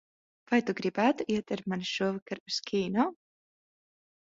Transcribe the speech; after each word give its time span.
Vai 0.53 0.57
tu 0.69 0.73
gribētu 0.79 1.27
iet 1.35 1.53
ar 1.57 1.63
mani 1.73 1.87
šovakar 1.91 2.43
uz 2.53 2.59
kino? 2.73 3.09